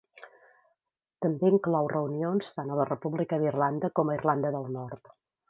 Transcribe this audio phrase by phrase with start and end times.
[1.25, 5.15] També inclou reunions tant a la República d'Irlanda com a Irlanda del Nord.